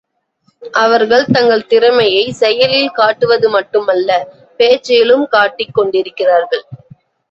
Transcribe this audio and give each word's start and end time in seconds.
அவர்கள் 0.73 1.25
தங்கள் 1.25 1.65
திறமையை 1.65 2.31
செயலில் 2.31 2.89
காட்டுவது 2.89 3.49
மட்டுமல்ல 3.49 4.09
பேச்சிலும் 4.59 5.27
காட்டிக் 5.27 5.73
கொண்டிருக்கிறார்கள். 5.73 6.65